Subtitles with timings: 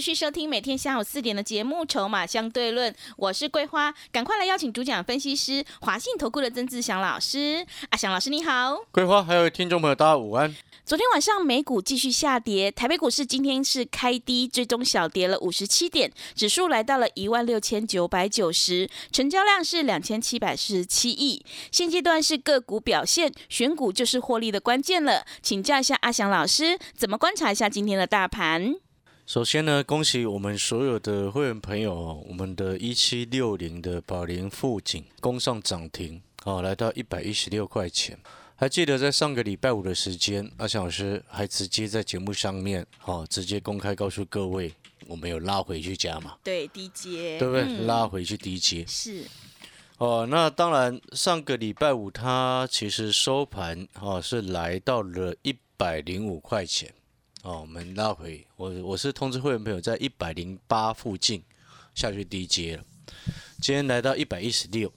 [0.00, 7.66] 欢迎持续收听每天下午四点的节目《筹码相对论》，我是桂花，赶快来邀请主讲分析师华信投顾的曾志祥老师。
[7.90, 10.56] 阿祥老师你好，桂花还有听众朋友大家午安。
[10.86, 21.44] 昨天晚上美股继续下跌，台北股市今天是开低，最终小跌了五十七点，指数来到了一万六千九百九十，成交量是两千七百四十七亿。
[21.70, 25.26] 现阶段是个股表现，选股就是获利的关键了。
[25.42, 28.76] 请教一下阿祥老师，怎么观察一下今天的大盘？
[29.30, 38.18] 首先呢，恭喜我们所有的会员朋友哦，我们的一七六零的宝林富锦攻上涨停，哦，来到一百一十六块钱。
[38.56, 44.74] 还记得在上个礼拜五的时间，阿翔老师还直接在节目上面，哦，直接公开告诉各位，
[45.06, 46.36] 我们有拉回去加嘛？
[46.42, 47.86] 对，低阶，对不对？
[47.86, 49.22] 拉回去低阶是。
[49.98, 56.92] 哦，那当然，上个礼拜五它其实收盘哦是来到了一百零五块钱。
[57.42, 61.42] 哦，我们拉回，我我是通知会员朋友在一百零八附近
[61.94, 62.84] 下去低接了，
[63.62, 64.92] 今天来到一百一十六，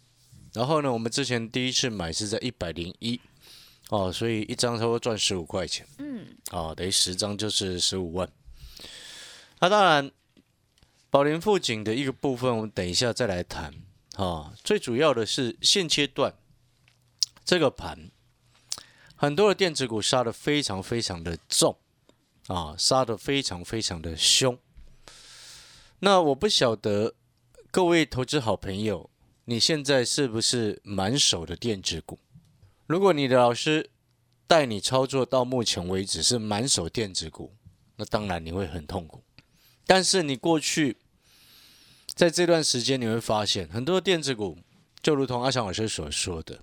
[0.54, 3.18] 然后呢，我们之前第一次买是在一百零一，
[3.90, 8.30] 哦，所以一张差不多赚十五块钱，嗯，哦，等于十张就是十五万。
[9.60, 10.12] 那当然，
[11.10, 13.74] 宝林富锦的一个部分，我们等一下再来谈，
[14.18, 16.34] 啊，最主要的是现阶段
[17.46, 18.12] 这个盘，
[19.16, 21.78] 很多的电子股杀的非常非常的重。
[22.48, 24.58] 啊，杀的非常非常的凶。
[26.00, 27.16] 那我不晓得
[27.72, 29.10] 各位投资好朋友，
[29.46, 32.20] 你现在是不是满手的电子股？
[32.86, 33.90] 如果你的老师
[34.46, 37.56] 带你操作到目前为止是满手电子股，
[37.96, 39.24] 那当然你会很痛苦。
[39.86, 40.98] 但是你过去
[42.14, 44.58] 在这段时间，你会发现很多电子股，
[45.02, 46.62] 就如同阿强老师所说的，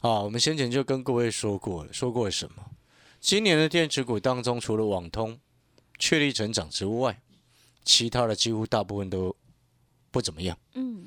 [0.00, 2.70] 啊，我们先前就跟各位说过了，说过什么？
[3.20, 5.38] 今年的电子股当中，除了网通
[5.98, 7.20] 确立成长之外，
[7.84, 9.34] 其他的几乎大部分都
[10.10, 10.56] 不怎么样。
[10.74, 11.06] 嗯，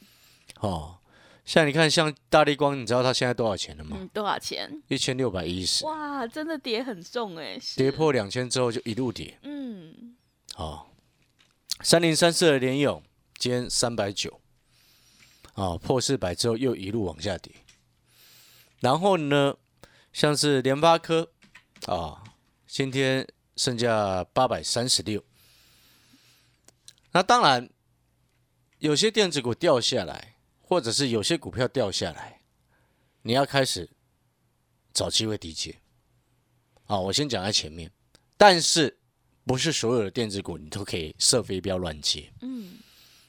[0.59, 0.97] 哦，
[1.45, 3.97] 像你看，像大力光，你知道它现在多少钱了吗？
[3.99, 4.83] 嗯，多少钱？
[4.89, 5.85] 一千六百一十。
[5.85, 7.57] 哇，真的跌很重哎！
[7.77, 9.39] 跌破两千之后就一路跌。
[9.43, 10.15] 嗯，
[10.53, 10.93] 好，
[11.81, 13.01] 三零三四的联勇
[13.37, 14.41] 今天三百九，
[15.53, 17.53] 啊，破四百之后又一路往下跌。
[18.81, 19.55] 然后呢，
[20.11, 21.31] 像是联发科。
[21.87, 22.23] 啊，
[22.67, 25.23] 今天剩下八百三十六。
[27.11, 27.69] 那当然，
[28.77, 32.41] 有些电子股掉下来，或者是有些股票掉下来，
[33.23, 33.89] 你要开始
[34.93, 35.79] 找机会低接。
[36.85, 37.91] 啊，我先讲在前面，
[38.37, 38.99] 但是
[39.45, 42.31] 不是所有的电子股你都可以设飞镖乱接。
[42.41, 42.77] 嗯，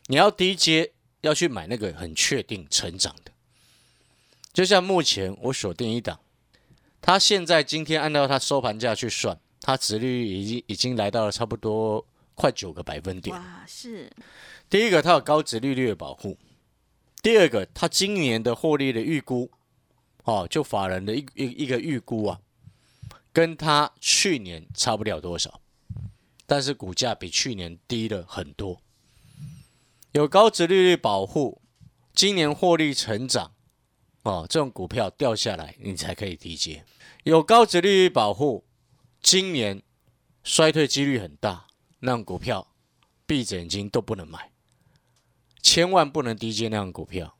[0.08, 0.92] 你要低接，
[1.22, 3.32] 要去买那个很确定成长的。
[4.52, 6.20] 就像目前我锁定一档。
[7.02, 13.36] 它现在今天按照它收盘价去算，它殖利率已经已经来到了差不多快九个百分点。
[13.36, 14.08] 哇，是。
[14.70, 16.38] 第一个，它有高值利率的保护；
[17.20, 19.50] 第二个，它今年的获利的预估，
[20.22, 22.40] 哦，就法人的一一一个预估啊，
[23.32, 25.60] 跟它去年差不了多少，
[26.46, 28.80] 但是股价比去年低了很多。
[30.12, 31.60] 有高值利率保护，
[32.14, 33.52] 今年获利成长。
[34.22, 36.84] 哦，这种股票掉下来，你才可以低接。
[37.24, 38.64] 有高值利率保护，
[39.20, 39.82] 今年
[40.44, 41.66] 衰退几率很大，
[42.00, 42.68] 那种股票
[43.26, 44.50] 闭着眼睛都不能买，
[45.60, 47.36] 千万不能低接那样股票。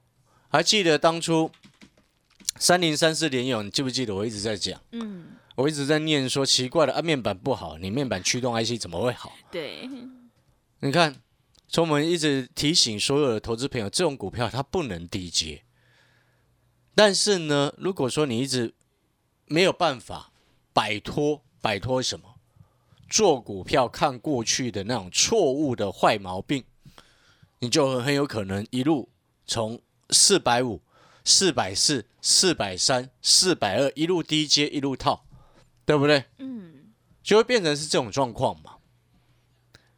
[0.49, 1.51] 还记得当初
[2.57, 4.81] 三零三四联友，你记不记得我一直在讲？
[4.91, 9.33] 嗯，我一直在念说奇怪的，啊，面板不好，你面板驱动 IC 怎么会好？
[9.51, 9.89] 对，
[10.81, 11.15] 你看，
[11.69, 15.63] 从我们一直提醒所有的投资朋友，这种股票它不能低接。
[16.95, 18.75] 但是呢，如果说你一直
[19.47, 20.31] 没有办法
[20.73, 22.35] 摆脱摆脱什么
[23.09, 26.65] 做股票看过去的那种错误的坏毛病，
[27.61, 29.09] 你就很有可能一路
[29.47, 29.81] 从
[30.11, 30.81] 四百五、
[31.25, 35.25] 四百四、四百三、四百二一路低阶一路套，
[35.87, 36.25] 对不对？
[36.39, 36.93] 嗯，
[37.23, 38.77] 就会变成是这种状况嘛。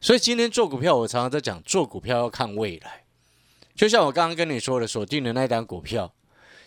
[0.01, 3.05] 所以今天做股票，我常常在讲，做股票要看未来。
[3.75, 6.13] 就像我刚刚跟你说的，锁定的那单股票。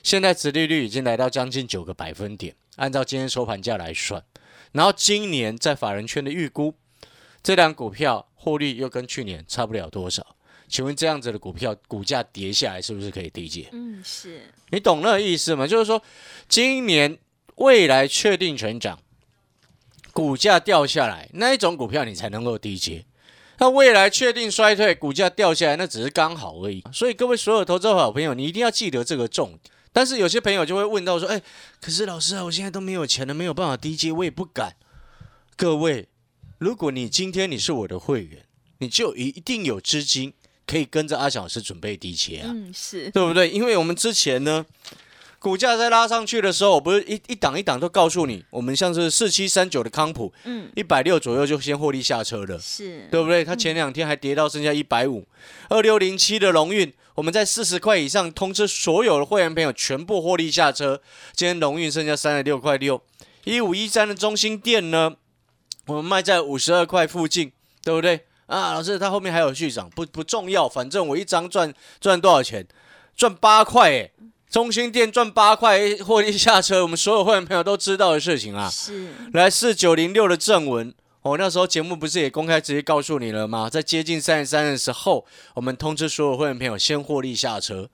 [0.08, 4.24] 现在殖利率已经来到将近九个百分点，按照今天收盘价来算，
[4.72, 6.74] 然后今年在法人圈的预估，
[7.44, 10.26] 这档股票获利又跟去年差不了多少，
[10.70, 13.68] 请问这样子的股票股价跌下来是不是可以低接？
[13.74, 15.68] 嗯，是，你懂那个意思吗？
[15.68, 16.02] 就是说，
[16.48, 17.18] 今年
[17.56, 18.98] 未来确定成长，
[20.14, 23.04] 股价掉下来，那一种股票你才能够低接。
[23.58, 26.82] 那未来确定衰退，股价掉下来，那只是刚好而已。
[26.94, 29.74] 所以各位所有投资好朋友，你一定要记得这个重点。
[29.98, 31.42] 但是有些朋友就会问到说：“哎，
[31.82, 34.76] 可是老师啊，我现在都没有钱了，没有办法 DJ，，我也不敢。”
[35.58, 36.08] 各位，
[36.60, 38.46] 如果你今天你是我的会员，
[38.78, 40.32] 你就一定有资金
[40.68, 42.46] 可以跟着阿小老师准备 DJ 啊。
[42.46, 43.50] 嗯，是，对不对？
[43.50, 44.64] 因为我们之前呢，
[45.40, 53.46] 股价在拉上去的时候，我不是一一档一档都告诉你，我们像是四七三九的康普，嗯，一百六左右就先获利下车了，是，对不对？
[53.46, 55.28] 它前两天还跌到剩下一百五，
[55.70, 61.02] 二六零七的龙运，我们在四十块以上通知所有的会员朋友全部获利下车，
[61.34, 63.02] 今天龙运剩下三十六块六，
[63.44, 65.16] 一五一三的中心店呢，
[65.86, 67.52] 我们卖在五十二块附近，
[67.84, 68.26] 对不对？
[68.48, 72.66] 啊，老师，它后面还有续涨，不不重要，反正我一张赚赚多少钱？
[73.16, 74.12] 赚八块诶，
[74.50, 78.70] 中心店赚八块，获利下车，我们所有会员朋友都知道的事情啊。
[78.70, 83.70] 是，来四九零六的正文，我、那时候节目不是也公开直接告诉你了吗？
[83.70, 87.90] 在接近三十三的时候，我们通知所有会员朋友先获利下车。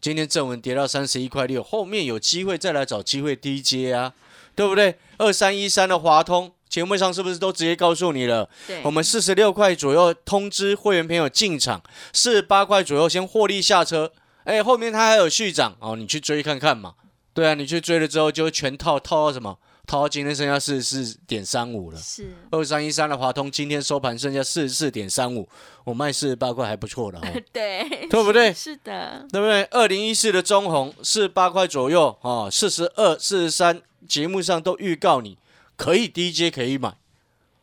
[0.00, 4.14] 今天正文跌到三十一块六，后面有机会再来找机会低接啊，
[4.54, 4.96] 对不对？
[5.18, 8.48] 二三一三的华通，节目上是不是都直接告诉你了？
[8.66, 11.82] 对，我们四十六块左右通知会员朋友进场，
[12.14, 14.10] 四十八块左右先获利下车。
[14.44, 16.94] 哎，后面它还有续涨哦，你去追看看嘛。
[17.32, 19.58] 对啊，你去追了之后就全套套到什么？
[19.86, 21.98] 套到今天剩下四十四点三五了。
[21.98, 25.46] 是，二三一三的华通今天收盘剩下四十四点三五，
[25.84, 28.52] 我卖四十八块还不错了哦， 对，对不对？
[28.54, 29.64] 是的，对不对？
[29.64, 35.36] 二零一四的中红四十八块左右哦，四十二、四十三，节目上都预告你
[35.76, 36.96] 可以低阶可以买，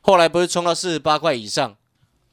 [0.02, 1.76] 后来不是冲到四十八块以上，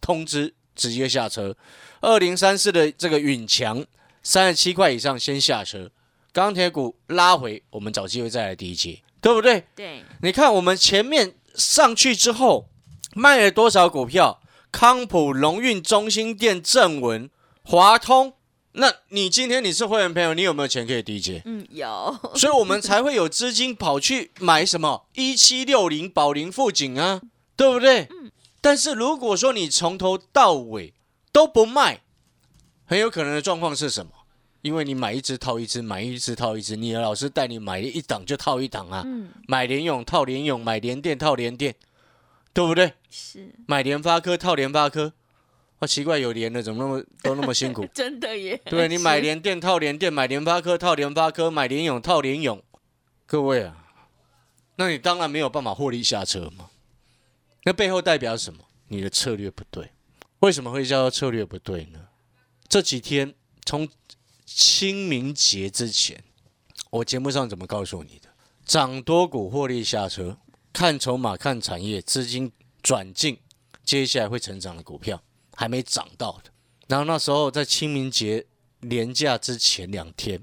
[0.00, 1.56] 通知直接下车。
[2.00, 3.83] 二零三四的这个允强
[4.28, 5.90] 三十七块以上先下车，
[6.34, 9.64] 钢铁股拉回，我们找机会再来低阶，对不对？
[9.75, 12.69] 对，你看我们前面上去之后
[13.14, 14.42] 卖了多少股票？
[14.70, 17.30] 康普、龙运、中心店、正文、
[17.62, 18.34] 华通。
[18.72, 21.40] 那你今天你是会员朋友，你有没有钱可以低接？
[21.46, 27.22] 嗯，有， 所以我们才会有资金跑去买什么一七六零宝林富锦啊，
[27.56, 28.06] 对不对？
[28.60, 30.92] 但是如果说你从头到尾
[31.32, 32.02] 都不卖，
[32.84, 34.12] 很有可能的状况是什么？
[34.62, 41.75] 因为你买一只套一只，买一只套一只，你的老师带你买一档就套一档啊，嗯，买联勇套联勇，买联电套联电，
[42.52, 42.93] 对不对？
[43.08, 45.12] 是，买联发科套联发科，
[45.78, 47.87] 啊，奇怪，有联的怎么那么都那么辛苦？
[47.94, 52.62] 真的耶，对你买是联电套联电，买联发科套联发科，买联勇套联勇，
[53.26, 53.87] 各位啊，
[54.76, 56.70] 那你当然没有办法获利下车嘛。
[57.64, 58.64] 那背后代表什么？
[58.88, 59.90] 你的策略不对。
[60.40, 61.99] 为什么会叫做策略不对呢？
[62.69, 63.34] 这几天
[63.64, 63.88] 从
[64.50, 66.25] 清明节之前，
[66.91, 68.31] 我节目上怎么告诉你的？
[68.65, 70.39] 涨多股获利下车，
[70.73, 72.50] 看筹码，看产业，资金
[72.83, 73.39] 转进，
[73.85, 75.23] 接下来会成长的股票
[75.53, 76.50] 还没涨到的。
[76.87, 78.47] 然后那时候在清明节
[78.81, 80.43] 年假之前两天，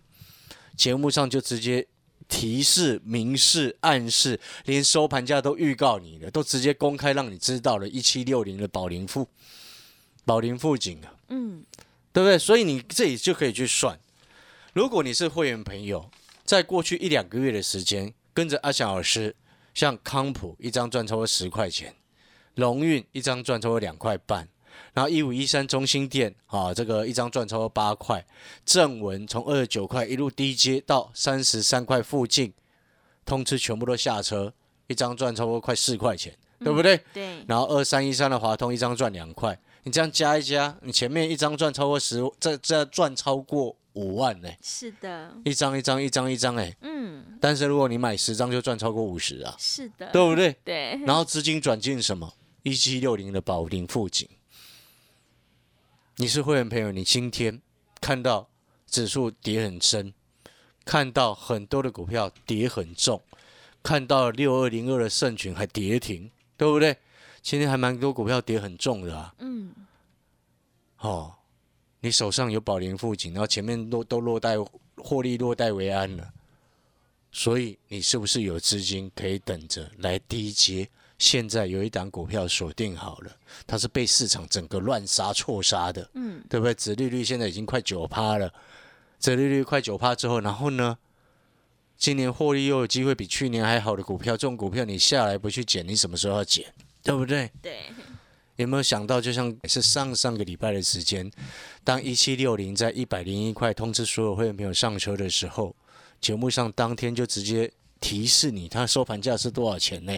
[0.77, 1.87] 节目上就直接
[2.27, 7.89] 提示、明示、暗示，连收盘价都预告你了，都直接公开让你知道了。
[7.89, 9.27] 一七六零的宝林富，
[10.23, 11.65] 宝林富锦啊，嗯，
[12.15, 12.39] 对不对？
[12.39, 13.99] 所以你这里就可以去算，
[14.71, 16.09] 如果你是会员朋友，
[16.45, 19.35] 在过去一两个月的时间，跟着阿翔老师，
[19.73, 21.93] 像康普一张赚超过十块钱，
[22.53, 24.47] 龙运一张赚超过两块半，
[24.93, 28.25] 然后一五一三中心店啊，这个一张赚超过八块，
[28.65, 32.53] 正文从二十九块一路低接到三十三块附近，
[33.25, 34.53] 通知全部都下车，
[34.87, 37.01] 一张赚超过快四块钱，对不对？
[37.13, 50.57] 对，然后二三一三的华通一张赚两块，你这样加一加，你前面一张赚超过十，这这赚超过五万呢、是的，一张一张一张一张哎、嗯，但是如果你买十张就赚超过五十啊，是的，对不对？
[50.63, 52.33] 对，然后资金转进什么？
[52.63, 54.27] 一七六零的宝林富锦，
[56.15, 57.61] 你是会员朋友，你今天
[58.01, 58.49] 看到
[58.87, 60.11] 指数跌很深，
[60.83, 63.21] 看到很多的股票跌很重，
[63.83, 66.97] 看到六二零二的盛群还跌停，对不对？
[67.45, 69.71] 今天还蛮多股票跌很重的啊，嗯，
[70.97, 71.31] 哦，
[71.99, 74.55] 你手上有宝林富锦，然后前面落都落袋
[74.97, 76.33] 获利落袋为安了，
[77.31, 80.89] 所以你是不是有资金可以等着来低接？
[81.19, 83.31] 现在有一档股票锁定好了，
[83.67, 86.73] 它是被市场整个乱杀错杀的，嗯，对不对？
[86.73, 88.51] 殖利率现在已经快九趴了，
[89.19, 90.97] 殖利率快九趴之后，然后呢，
[91.95, 96.73] 今年获利又有机会比去年还好的股票，这种股票你下来不去捡，你什么时候要捡？
[97.05, 97.51] 对不对？
[97.61, 97.81] 对，
[98.55, 101.29] 有没有想到，就像是上上个礼拜的时间，
[101.83, 105.75] 当一七六零在一百零一块通知所有会员朋友上车的时候，
[106.19, 110.13] 节目上当天就直接提示你它收盘价是多少钱呢？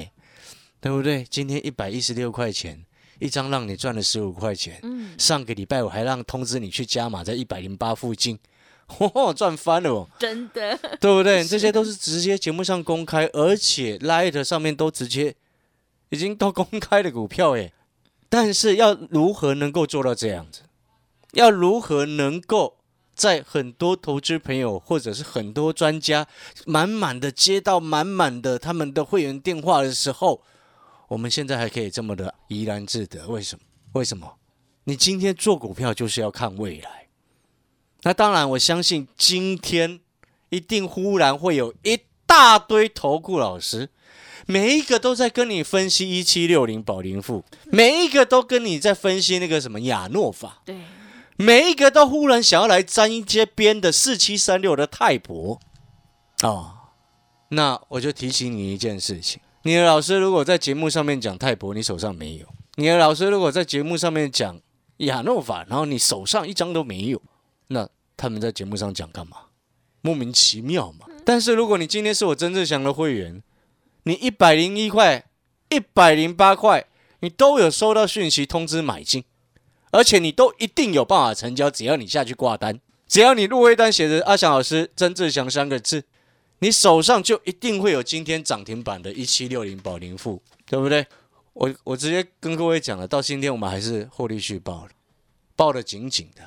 [0.80, 1.26] 对不对？
[1.30, 2.86] 今天一百一十六块钱
[3.20, 4.80] 一张，让你赚了十五块钱。
[4.84, 8.40] 嗯，上个礼拜我还让通知你去加码，在一百零八附近，
[8.88, 10.10] 嚯，赚翻了哦！
[10.18, 11.44] 真的，对不对？
[11.44, 15.36] 这些都是直接节目上公开，而且 Light 上面都直接
[16.10, 17.74] 已经都公开的股票耶。
[18.30, 20.64] 但是要如何能够做到这样子？
[21.34, 22.78] 要如何能够
[23.16, 26.28] 在很多投资朋友或者是很多专家
[26.66, 30.42] 满满的接到满满的他们的会员电话的时候，
[31.10, 33.28] 我们现在还可以这么的怡然自得？
[33.28, 33.64] 为什么？
[33.94, 34.38] 为什么？
[34.86, 37.08] 你今天做股票就是要看未来。
[38.04, 40.00] 那当然，我相信今天
[40.50, 43.90] 一定忽然会有一大堆投顾老师，
[44.48, 50.76] 每一个都在跟你分析一七六零保龄富，每一个都跟你在分析那个什么亚诺法，对，
[51.36, 55.60] 每一个都忽然想要来沾一些边的四七三六的泰博
[56.44, 56.72] 哦。
[57.50, 64.60] 那我就提醒你一件事情：你的老师如果在节目上面讲泰博，你手上没有；你的老师如果在节目上面讲
[64.98, 67.22] 亚诺法，然后你手上一张都没有，
[67.68, 69.38] 那他们在节目上讲干嘛？
[70.02, 71.06] 莫名其妙嘛。
[71.26, 73.44] 但是如果你今天是我曾志祥的会员，
[74.08, 75.26] 你一百零一块、
[75.70, 76.88] 一百零八块，
[77.20, 79.24] 你都有收到讯息通知买进，
[79.92, 86.06] 而且你都一定有办法成交，只要你下去挂单，只要你入会单写着阿翔老师曾志祥三个字，
[86.60, 91.06] 你手上就一定会有今天涨停板的一七六零宝林富，对不对？
[91.54, 94.92] 我我直接跟各位讲了，到今天我们还是获利续报了，
[95.56, 96.44] 报的紧紧的。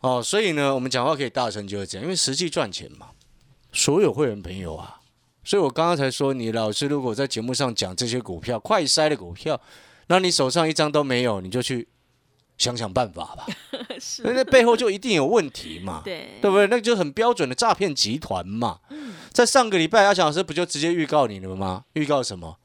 [0.00, 3.10] 哦，所以呢，我们讲话可以大声就是这样，因为实际赚钱嘛。
[3.72, 5.00] 所有会员朋友啊，
[5.44, 9.60] 所以我刚刚才说，你老师如果在节目上讲这些股票快筛的股票，
[10.06, 11.88] 那你手上一张都没有，你就去
[12.58, 13.46] 想想办法吧。
[13.98, 16.66] 是，那那背后就一定有问题嘛， 对，对不对？
[16.66, 18.80] 那就很标准的诈骗集团嘛。
[19.32, 21.84] 在上个礼拜，阿强老师不就直接预告你了吗？
[21.94, 22.58] 预告什么？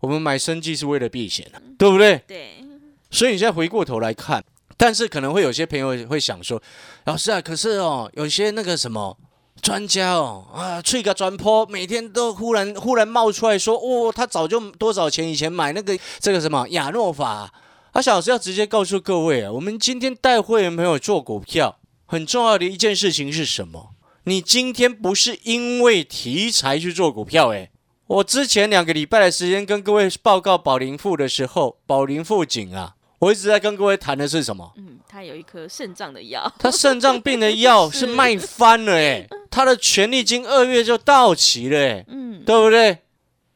[0.00, 2.22] 我们买生计是为了避险的、对不对？
[2.26, 2.64] 对，
[3.10, 4.44] 所以你现在回过头来看，
[4.76, 6.62] 但是可能会有些朋友会想说，
[7.04, 9.18] 老师啊，可是哦，有些那个什么
[9.60, 17.52] 专家哦啊，吹个专坡，每天都忽然忽然冒出来说，哦，他早就多少钱以前买那个这个什么亚诺法，
[17.92, 23.90] 阿小老师要直接告诉各位啊，我们今天带会员朋友做股票，很重要的一件事情是什么？
[24.24, 27.70] 你今天不是因为题材去做股票，诶，
[28.06, 34.72] 我之前两个礼拜的时间跟各位报告宝林富的时候，宝林富锦啊，我一直在跟各位谈的是什么？
[34.76, 42.98] 嗯，他有一颗肾脏的药，他肾脏病的药 是卖翻了哎、他的权利金二月就到期了哎、嗯，对不对？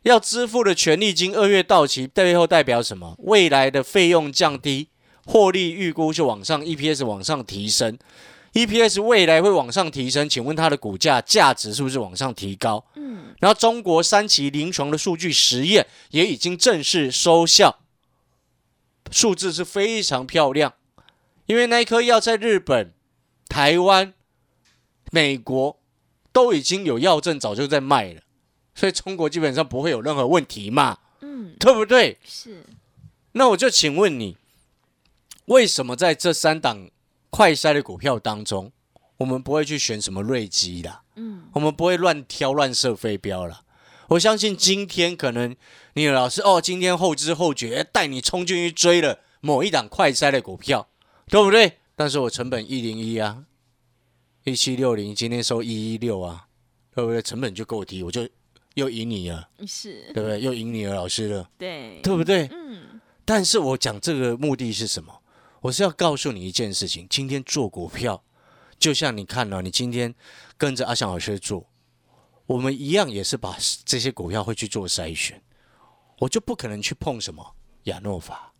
[0.03, 3.15] 要支付的权利金二月到期，背后代表什么？
[3.19, 4.89] 未来的费用降低，
[5.25, 7.97] 获利预估就往上，EPS 往上提升
[8.55, 12.85] ，EPS 未来会往上提升，请问它的股价价值是不是往上提高？
[12.97, 17.79] 嗯，然后中国三期临床的数据实验也已经正式收效，
[19.13, 20.75] 数字是非常漂亮。
[21.47, 22.95] 因为那一颗药在日本、
[23.49, 24.15] 台湾、
[25.11, 25.79] 美国
[26.33, 28.23] 都已经有药证，早就在卖了，
[28.75, 32.19] 所以中国基本上不会有任何问题嘛，嗯，对不对？
[32.25, 32.65] 是，
[33.33, 34.37] 那我就请问你，
[35.47, 36.89] 为什么在这三档
[37.29, 38.73] 快筛的股票当中，
[39.19, 41.03] 我们不会去选什么瑞基啦？
[41.17, 43.65] 嗯，我们不会乱挑乱射飞镖了。
[44.09, 45.55] 我相信今天可能
[45.95, 50.89] 你的老师哦，今天后知后觉带你冲进去追了某一档快筛的股票，
[51.27, 51.79] 对不对？
[51.95, 53.45] 但是我成本一零一啊，
[54.45, 56.47] 一七六零，今天收一一六啊，
[56.95, 57.21] 对不对？
[57.21, 58.27] 成本就够低，我就
[58.75, 60.41] 又赢你了，是，对不对？
[60.41, 62.49] 又赢你了，老师了，对，对不对？
[62.51, 65.21] 嗯，但是我讲这个目的是什么？
[65.61, 68.25] 我是要告诉你一件事情：今天做股票，
[68.79, 70.15] 就像你看到、你今天
[70.57, 71.69] 跟着阿翔老师做，
[72.47, 75.41] 我们一样也是把这些股票会去做筛选，
[76.23, 78.53] 我就不可能去碰什么亚诺法，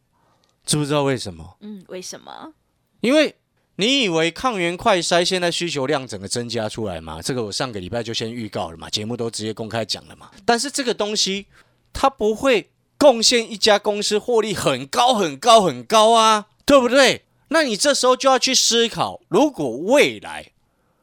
[0.65, 1.57] 知不知道为什么？
[1.61, 2.55] 嗯，为什么？
[3.01, 3.37] 因为
[3.77, 7.23] 你以为抗原快筛现在需求量整个增加出来嘛？
[7.23, 10.31] 这个我上个礼拜就先预告了嘛，节目都直接公开讲了嘛。
[10.45, 11.47] 但是这个东西
[11.93, 17.25] 它不会贡献一家公司获利很高很高很高啊，对不对？
[17.49, 20.51] 那你这时候就要去思考，如果未来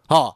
[0.08, 0.36] 哦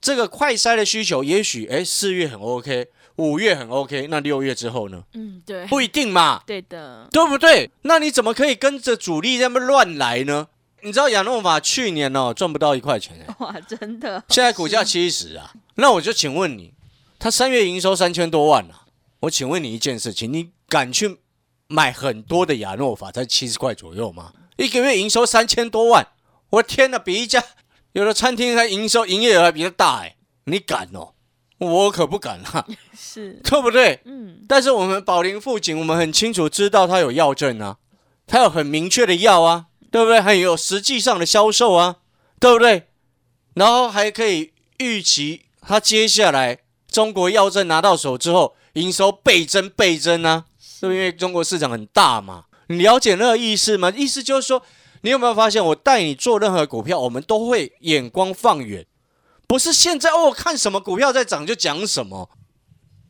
[0.00, 5.02] 这个快筛的需求，也许哎四月很 OK，五月很 OK，那六月之后呢？
[5.14, 6.42] 嗯，对，不一定嘛。
[6.46, 7.70] 对的，对不对？
[7.82, 10.48] 那你怎么可以跟着主力那么乱来呢？
[10.82, 16.74] 你知道亚诺法去年哦赚不到一块钱哎， 哇，真的，现在股价七十啊，那我就请问你，
[17.18, 18.84] 他三月营收三千多万啊，
[19.20, 21.18] 我请问你一件事情，你敢去
[21.66, 26.06] 买很多的亚诺法，才七十块左右吗，一个月营收三千多万，
[26.50, 27.42] 我的天哪，比一家
[27.92, 31.14] 有的餐厅还营收营业额还比较大哎，你敢哦？
[31.58, 34.00] 我可不敢啊，是，对不对？
[34.04, 37.78] 嗯，但是我们宝林富锦，我们很清楚知道它有药证啊，
[38.26, 40.20] 它有很明确的药啊，对不对？
[40.20, 41.96] 还有实际上的销售啊，
[42.38, 42.88] 对不对？
[43.54, 46.58] 然后还可以预期它接下来
[46.90, 52.44] 中国药证拿到手之后，营收倍增倍增啊，是不是因为中国市场很大嘛？
[52.68, 53.90] 你了解那个意思吗？
[53.96, 54.62] 意思就是说，
[55.00, 58.84] 你有没有发现，我带你做任何股票，我们都会眼光放远，
[59.46, 62.30] 不是现在哦，看什么股票在涨就讲什么。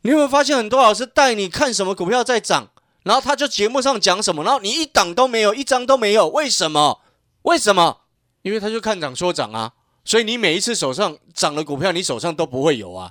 [0.02, 2.69] 你有没有发现，很多老师带你看什么股票在涨，
[3.02, 7.00] 然后他就节目上讲什么，然后你一档都没有，一张都没有，为什么？
[7.43, 8.02] 为什么？
[8.43, 9.73] 因为他就看涨说涨啊，
[10.05, 13.11] 所以你每一次手上涨的股票，你手上都不会有啊，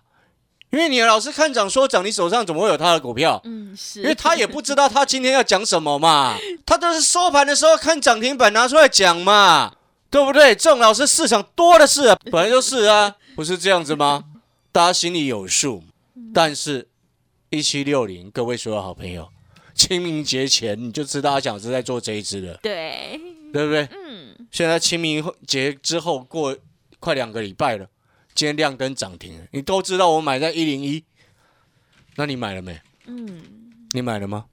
[0.72, 3.41] 因为你的老师看涨说涨，你手上怎么会有他的股票？
[3.44, 9.74] 嗯，是，因为他也不知道他今天要讲什么嘛，他都是收盘的时候看涨停板拿出来讲嘛，
[10.15, 10.55] 对不对？
[10.55, 14.24] 这种老师市场多的是啊，本来就是啊， 不是这样子吗？
[14.72, 15.84] 大家心里有数。
[16.34, 16.88] 但是，
[17.50, 19.27] 一七六零，各位所有好朋友，
[19.74, 23.19] 清明节前你就知道阿蒋是在做这一支了，对，
[23.51, 23.89] 对不对？
[23.91, 26.57] 嗯，现在清明节之后过
[27.01, 27.86] 快两个礼拜了，
[28.34, 31.03] 今天亮灯涨停了，你都知道我买在一零一，
[32.15, 32.79] 那你买了没？
[33.07, 33.43] 嗯，
[33.91, 34.45] 你买了吗？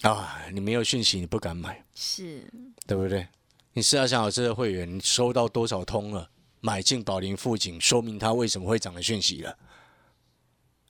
[0.00, 2.42] 啊，你没有讯息，你不敢买，是，
[2.86, 3.28] 对不对？
[3.74, 6.28] 你是阿翔老师的会员，你收到多少通了？
[6.60, 9.56] 买进宝林富锦，说明它为什么会涨的讯息了。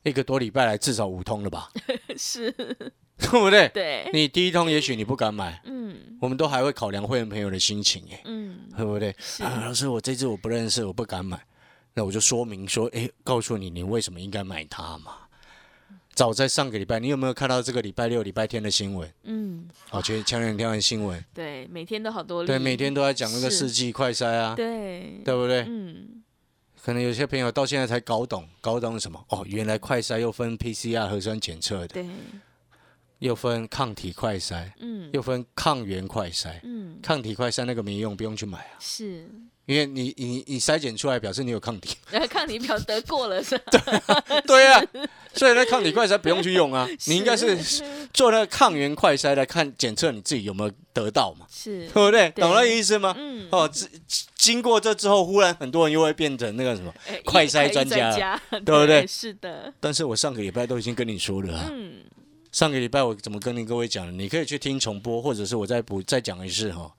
[0.03, 1.71] 一个多礼拜来，至少五通了吧？
[2.19, 2.51] 是，
[3.17, 3.69] 对不对？
[3.69, 9.15] 对，你第一通也许你不敢买，嗯我们都还会考量会员朋友的心情，哎，嗯，对不对？
[9.39, 11.41] 啊，老师，我这次我不认识，我不敢买，
[11.95, 15.22] 那我就说明说，哎，告诉你，你为什么应该买它嘛？
[16.15, 19.11] 早在上个礼拜，你有没有看到这个礼拜六、礼拜天的新闻？
[19.25, 25.65] 嗯，哦，前前两天的新闻，对，每天都好多例，对，每天都在讲那个是世纪快筛啊，对，对不对？
[25.69, 26.23] 嗯，
[26.83, 29.25] 可能有些朋友到现在才搞懂，搞懂什么？
[29.31, 32.07] 哦，原来快筛又分 PCR 核酸检测的，对，
[33.21, 35.09] 又分抗体快筛，嗯。
[35.13, 36.59] 又分抗原快筛。
[36.63, 39.29] 嗯，抗体快筛那个没用，不用去买啊，是，
[39.67, 44.21] 因为你你你筛检出来表示你有抗体，然 后抗体表得过了是吧？
[44.47, 44.83] 对啊，
[45.35, 47.57] 所以那抗体快筛不用去用啊，你应该是
[48.13, 52.31] 做那个抗原快筛来看检测你自己有没有得到嘛，是对，不对？
[52.31, 53.15] 懂那意思吗？
[53.19, 53.89] 嗯，哦，经
[54.35, 62.03] 经过这之后，忽然很多人又会变成那个什么，哎快筛专家家，对不对是的，但是我上个礼拜都已经跟你说了啊，嗯，
[62.53, 64.13] 上个礼拜我怎么跟你各位讲的？
[64.13, 66.95] 你可以去听重播，或者是我再补再讲一次哈。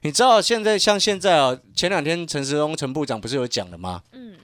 [0.00, 4.02] 你知道现在像现在啊，前两天陈时中陈部长不是有讲了吗？
[4.12, 4.34] 嗯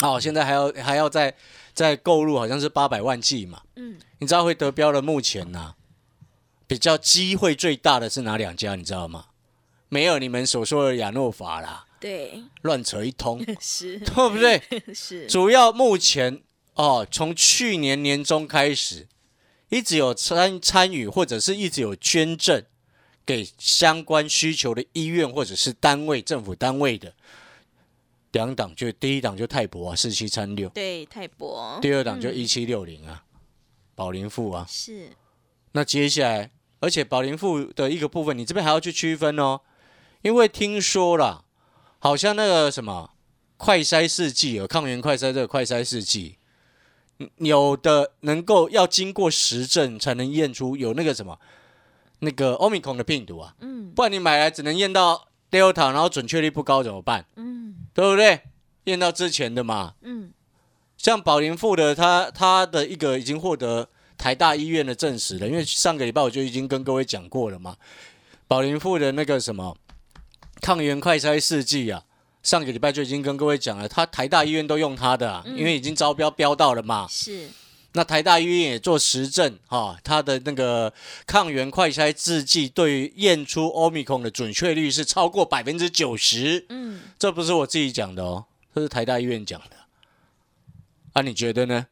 [0.00, 1.34] 哦，现在还要还要再
[1.72, 3.62] 再购入，好像是八百万剂嘛。
[3.76, 5.74] 嗯，你知道会得标的目前呢、
[6.66, 8.76] 比较机会最大的是哪两家？
[8.76, 9.26] 你知道吗？
[9.88, 14.60] 没有你们所说的亚诺法啦，对，乱扯一通， 是对不对？
[14.94, 16.40] 是，主要目前
[16.74, 19.06] 哦，从去年年中开始，
[19.68, 22.64] 一直有参参与或者是一直有捐赠
[23.26, 27.14] 给相关需求的医院或者是单位、政府单位的。
[28.32, 32.34] 两档，就第一档就泰博啊，四七三六，对，泰博，第二档就嗯。
[32.34, 33.22] 一七六零啊，
[33.94, 34.66] 宝林富啊。
[34.68, 35.10] 是，
[35.70, 36.50] 那接下来，
[36.80, 39.60] 而且宝林富的一个部分，你这边还要去区分哦，
[40.22, 41.44] 因为听说啦，
[42.00, 43.12] 好像那个什么
[43.56, 46.43] 快筛试剂有抗原快筛这个快筛试剂，嗯
[47.36, 51.38] 有的能够要经过实证才能验出有那个什么
[52.20, 57.26] 那个 omicron 的病毒啊，嗯不然你买来只能验到 delta，然后准确率不高怎么办？
[57.36, 58.40] 嗯对不对？
[58.84, 60.32] 验到之前的嘛，嗯，
[60.96, 67.76] 像宝林富的，他他的一个已经获得台大医院的证实了，因为上个礼拜我就已经跟各位讲过了嘛。
[68.46, 69.76] 宝林富的那个什么
[70.60, 72.02] 抗原快筛试剂啊，
[72.44, 77.08] 上个礼拜就已经跟各位讲了，他台大医院都用他的、啊，嗯因为已经招标标到了嘛。
[77.10, 77.48] 是，
[77.92, 80.92] 那台大医院也做实证哈、它的那个
[81.26, 86.66] 抗原快筛制剂对于验出 Omicron 的准确率是超过百分之九十。
[86.68, 89.76] 嗯，这不是我自己讲的哦，这是台大医院讲的。
[91.14, 91.86] 啊，你觉得呢？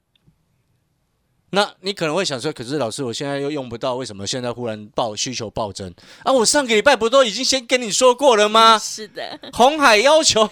[1.54, 5.94] 那你可能会想说，可是老师，我现在又用不到，为什么现在忽然爆需求暴增？
[6.24, 8.78] 啊，我上个礼拜不都已经先跟你说过了吗？
[8.78, 10.50] 是的，红海要求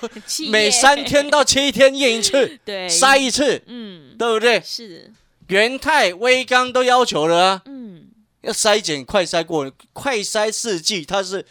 [0.50, 2.86] 每三天到七天验一次， 对。
[2.86, 4.60] 筛一次，嗯，对不对？
[4.62, 4.88] 是。
[4.88, 5.10] 的，
[5.48, 8.08] 元泰、威刚都要求了啊，嗯。
[8.42, 11.44] 要筛检快筛过，快筛试剂它是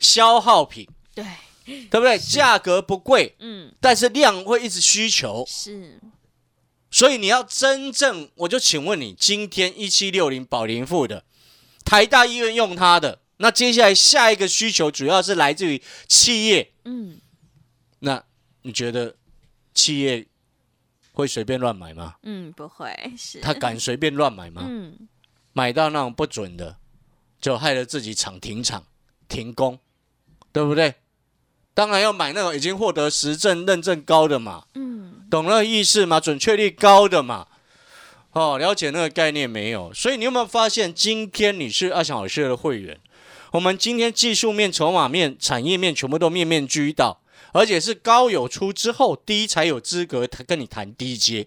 [0.00, 1.24] 消耗品，对，
[1.64, 2.18] 对不对？
[2.18, 3.72] 价格不贵，嗯。
[3.80, 6.00] 但是量会一直需求，是，
[6.94, 11.24] 所以你要真正，我就请问你，今天一七六零保林富的
[11.84, 17.20] 台大医院用它的，那接下来下一个需求主要是来自于企业，嗯，
[17.98, 18.22] 那
[18.62, 19.16] 你觉得
[19.74, 20.24] 企业
[21.10, 22.14] 会随便乱买吗？
[22.22, 24.62] 嗯，不会是他敢随便乱买吗？
[24.64, 25.08] 嗯
[25.52, 26.76] 买到那种不准的，
[27.40, 28.86] 就害得自己厂停厂、
[29.26, 29.80] 停工，
[30.52, 30.94] 对不对？
[31.74, 34.93] 当然要买那种已经获得实证认证高的嘛，嗯
[35.30, 36.20] 懂那个意思吗？
[36.20, 37.46] 准确率高的嘛，
[38.32, 39.92] 哦，了解那个概念没有？
[39.92, 42.98] 所以你有没有发现，今天你是阿翔老师的会员，
[43.52, 47.20] 我们今天技术面、筹码面、产业面全部都面面俱到，
[47.52, 51.46] 而且是高有出之后，低才有资格跟你谈低阶。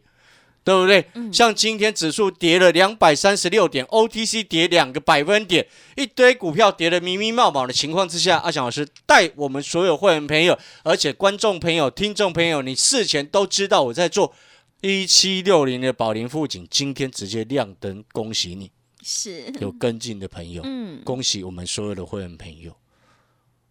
[0.68, 1.06] 对不对？
[1.14, 14.34] 嗯像今天指数跌了两百三十六点，OTC 跌两个百分点，一堆股票跌得迷迷冒冒的情况之下，阿翔老师带我们所有会员朋友，而且观众朋友、听众朋友，你事前都知道我在做
[14.82, 18.70] 一七六零的宝林富锦，今天直接亮灯，恭喜你！
[19.02, 22.76] 是有跟进的朋友，嗯恭喜我们所有的会员朋友。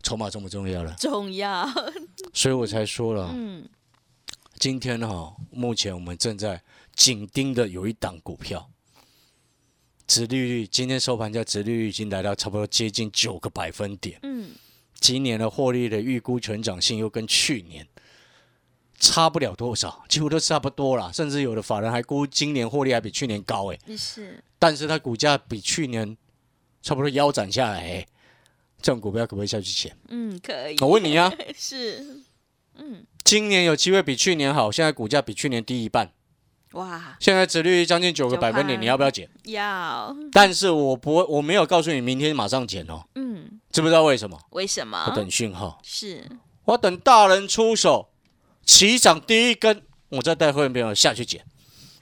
[0.02, 0.94] 筹码重不重要了？
[0.98, 1.68] 重要
[2.32, 3.68] 所以我才说了，嗯
[4.68, 6.61] 今天哈、目前我们正在
[6.96, 8.68] 紧盯的有一档股票，
[10.09, 14.50] 殖利率今天收盘价殖利率已经来到差不多接近九个百分点，嗯。
[14.98, 17.87] 今年的获利的预估成长性又跟去年
[18.98, 24.42] 差不了多少，几乎都差不多啦，甚至有的法人还估今年获利还比去年高诶，是。
[24.59, 26.16] 但是它股价比去年
[26.83, 28.09] 差不多腰斩下来诶，
[28.83, 29.96] 这种股票可不可以下去捡？
[30.09, 30.76] 嗯可以。
[30.81, 32.20] 我问你啊， 是
[32.79, 33.05] 嗯。
[33.25, 36.11] 今年有机会比去年好，现在股价比去年低一半。
[36.73, 37.17] 哇。
[37.19, 39.29] 现在殖利率将近九个百分点，你要不要减？
[39.45, 40.15] 要。
[40.33, 43.61] 但是我不会，我没有告诉你明天马上减哦，嗯。
[43.71, 44.39] 知不知道为什么？
[44.51, 45.05] 为什么？
[45.07, 46.25] 我等讯号，是。
[46.65, 48.09] 我等大人出手，
[48.65, 51.45] 起涨第一根，我再带会员朋友下去减，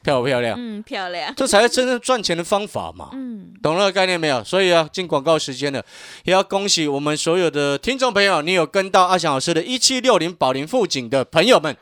[0.03, 0.57] 漂不漂亮？
[0.59, 1.35] 嗯漂亮。
[1.35, 3.24] 这才是真正赚钱的方法嘛，嗯
[3.63, 4.43] 懂那个概念没有？
[4.45, 5.85] 所以啊，进广告时间了，
[6.25, 11.77] 也要恭喜我们所有的听众朋友，你有跟到阿翔老师的一七六零宝林富锦的朋友们，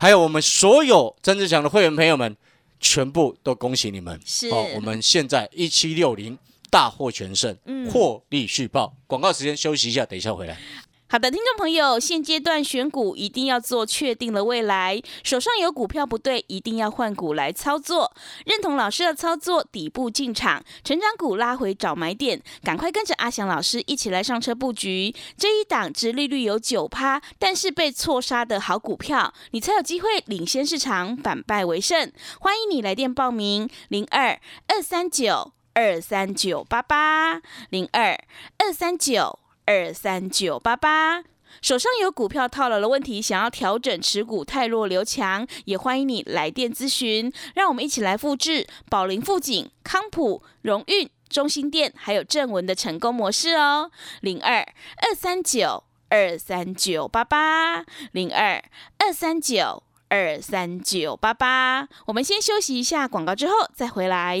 [0.00, 2.36] 还有我们所有曾志强的会员朋友们，
[2.80, 4.20] 全部都恭喜你们。
[4.24, 6.38] 是哦，我们现在一七六零
[6.70, 8.94] 大获全胜，嗯获利续报。
[9.06, 10.58] 广告时间休息一下，等一下回来。
[11.10, 18.12] 好的，听众朋友，现阶段选股一定要做确定了未来，手上有股票不对，一定要换股来操作。
[18.44, 32.12] 认同老师的操作，底部进场，成长股拉回找买点，赶快跟着阿翔老师一起来上车布局这一档殖利率有九趴，但是被错杀的好股票，你才有机会领先市场，反败为胜。
[32.38, 37.40] 欢迎你来电报名：零二二三九二三九八八
[37.70, 38.12] 零二
[38.58, 39.38] 二三九。
[39.68, 41.22] 二三九八八。
[41.60, 47.30] 手上有股票套牢的问题，想要调整持股太弱留强，也欢迎你来电咨询。
[47.54, 53.90] 让我们一起来复制宝林、富锦、康普、荣运、中心店还有正文的成功模式哦。
[54.22, 54.60] 零二
[55.02, 58.64] 二三九二三九八八零二
[58.98, 61.88] 二三九二三九八八。
[62.06, 64.40] 我们先休息一下广告，之后再回来。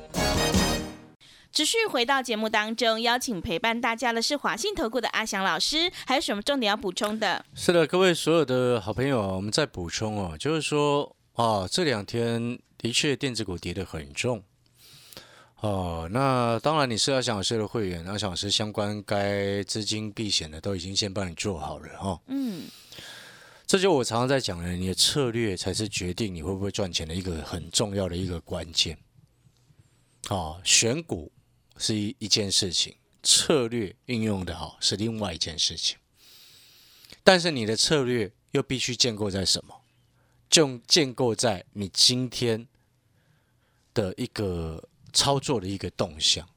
[1.51, 7.45] 持续回到节目当中，邀请陪伴大家的是华信投顾的阿翔老师，还有什么重点要补充的？
[7.53, 14.41] 是的，各位所有的好朋友啊，我们再补充哦，就是说啊，这两天的确电子股跌得很重。
[15.59, 22.21] 哦，那当然你是阿翔老师的会员，阿翔老师相关该资金避险的都已经先帮你做好了哦。
[22.27, 22.63] 嗯，
[23.67, 28.97] 这就我常常在讲的，你的策略才是决定你会不会赚钱的一个很重要的一个关键。
[30.29, 31.29] 哦，选股
[31.81, 35.97] 是一一件事情，策略运用的好是另外一件事情。
[37.23, 39.81] 但是你的策略又必须建构在什么？
[40.49, 42.67] 就建构在你今天
[43.93, 46.47] 的一个操作的一个动向。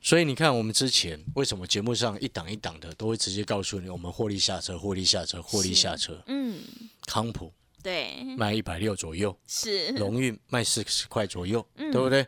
[0.00, 6.22] 所以你看，我们之前为什么节目上一档一档的都会直接告诉你，我们获利下车，获利下车，获利下车。
[6.26, 6.62] 嗯，
[7.06, 12.24] 康普对，卖一百六左右，是，荣运卖四十块左右，嗯对不对？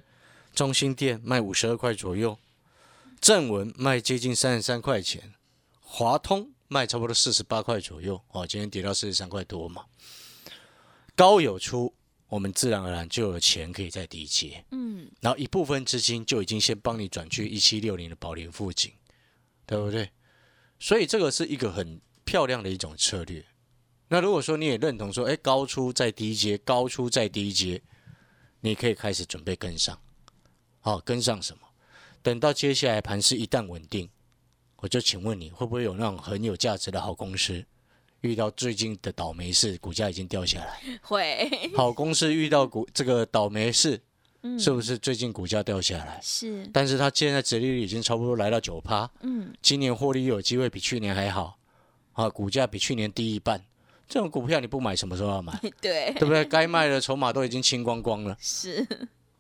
[0.54, 2.38] 中心店卖五十二块左右，
[3.20, 5.34] 正文卖接近三十三块钱，
[5.80, 9.84] 华通卖差不多四十八块左右，哦，今天跌到四十三块多嘛。
[11.14, 11.94] 高有出
[12.28, 18.92] 我们自然而然就有钱可以在低接，嗯，然后一部分资金就已经先帮你转去一七六零的宝林附近，
[19.66, 20.10] 对不对？
[20.78, 23.44] 所以这个是一个很漂亮的一种策略。
[24.08, 27.82] 那如果说你也认同说，哎，高出再低接，高出再低接，
[28.60, 30.00] 你可以开始准备跟上。
[30.80, 31.62] 好，跟上什么？
[32.22, 34.08] 等到接下来盘势一旦稳定，
[34.76, 37.64] 我就请问你会不会有那种很有价值的好公司，
[38.20, 40.80] 遇到最近的倒霉事，股价已经掉下来？
[41.02, 44.00] 会好公司遇到股这个倒霉事，
[44.42, 46.20] 嗯是不是最近股价掉下来？
[46.22, 51.58] 是但是它现在折利率已经差不多来到九趴，嗯今年获利有机会比去年还好，
[52.12, 53.64] 啊，股价比去年低一半。
[54.08, 55.56] 这种股票你不买，什么时候要买？
[55.80, 56.44] 对对不对？
[56.44, 58.84] 该卖的筹码都已经清光光了，是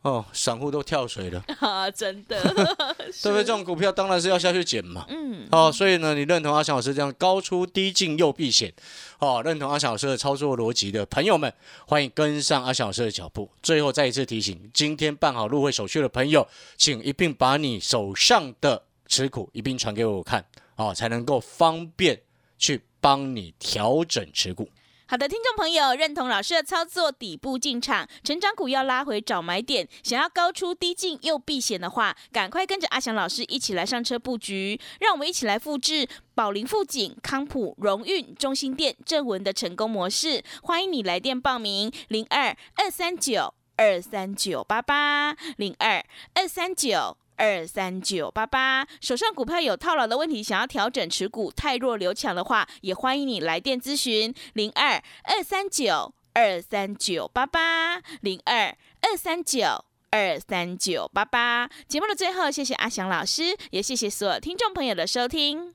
[0.02, 2.64] 哦，散户都跳水了， 啊，真的， 对不
[3.04, 3.44] 对？
[3.44, 5.04] 这种股票当然是要下去捡嘛。
[5.10, 8.72] 嗯哦，所以呢，你认同阿翔老师这样高出低进又避险，
[9.18, 11.52] 哦，认同阿翔老师的操作逻辑的朋友们，
[11.86, 13.50] 欢迎跟上阿翔老师的脚步。
[13.62, 20.42] 最后再一次提醒，今天办好入会手续的朋友，请一并把你手上的持股一并传给我看，
[20.76, 22.18] 哦，才能够方便
[22.58, 24.66] 去帮你调整持股。
[25.10, 40.44] 好的，听众朋友，认同老师的操作，底部进场，成长股要拉回找买点，想要高出低进又避险的话，赶快跟着阿翔老师一起来上车布局，让我们一起来复制宝林、富锦、康普、荣运、中心店、正文的成功模式。
[40.62, 47.16] 欢迎你来电报名：零二二三九二三九八八零二二三九。
[47.40, 61.70] 二三九八八，手上股票有套牢的问题，想要调整持股太弱留强的话，也欢迎你来电咨询零二二三九二三九八八零二二三九二三九八八。
[61.88, 65.74] 节目的最后，谢谢阿翔老师，也谢谢所有听众朋友的收听。